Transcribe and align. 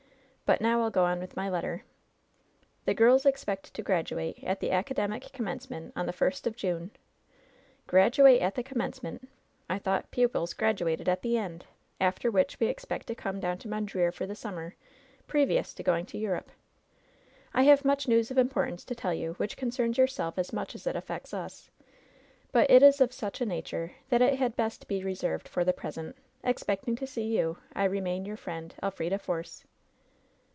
But 0.51 0.59
now 0.59 0.81
I'll 0.81 0.91
go 0.91 1.05
on 1.05 1.21
with 1.21 1.37
my 1.37 1.47
letter:" 1.47 1.85
'The 2.83 2.93
girls 2.95 3.25
expect 3.25 3.73
to 3.73 3.81
graduate 3.81 4.37
at 4.43 4.59
the 4.59 4.71
academic 4.71 5.31
com 5.31 5.45
mencement, 5.45 5.93
on 5.95 6.07
the 6.07 6.11
first 6.11 6.45
of 6.45 6.57
Jime'— 6.57 6.89
graduate 7.87 8.41
at 8.41 8.55
the 8.55 8.61
com 8.61 8.79
LOVE'S 8.79 8.99
BITTEREST 8.99 9.21
CUP 9.21 9.31
81 9.31 9.31
mencement! 9.31 9.73
I 9.73 9.79
thought 9.79 10.11
pupils 10.11 10.53
graduated 10.53 11.07
at 11.07 11.21
the 11.21 11.37
end!— 11.37 11.67
^after 12.01 12.29
which 12.29 12.59
we 12.59 12.67
expect 12.67 13.07
to 13.07 13.15
come 13.15 13.39
down 13.39 13.59
to 13.59 13.69
Mondreer 13.69 14.11
for 14.13 14.25
the 14.25 14.35
summer, 14.35 14.75
previous 15.25 15.73
to 15.75 15.83
going 15.83 16.05
to 16.07 16.17
Europe. 16.17 16.51
I 17.53 17.63
have 17.63 17.85
much 17.85 18.09
news 18.09 18.29
of 18.29 18.37
importance 18.37 18.83
to 18.83 18.95
tell 18.95 19.13
you, 19.13 19.35
which 19.35 19.55
concerns 19.55 19.97
yourself 19.97 20.37
as 20.37 20.51
much 20.51 20.75
as 20.75 20.85
it 20.85 20.97
affects 20.97 21.33
us; 21.33 21.71
but 22.51 22.69
it 22.69 22.83
is 22.83 22.99
of 22.99 23.13
such 23.13 23.39
a 23.39 23.45
nature 23.45 23.93
that 24.09 24.21
it 24.21 24.37
had 24.37 24.57
best 24.57 24.89
be 24.89 25.01
reserved 25.01 25.47
for 25.47 25.63
the 25.63 25.71
present. 25.71 26.17
Expecting 26.43 26.97
to 26.97 27.07
see 27.07 27.37
you, 27.37 27.57
I 27.73 27.85
remain 27.85 28.25
your 28.25 28.35
friend," 28.35 28.75
^LFBIDA 28.83 29.21
FOEOB.' 29.21 29.63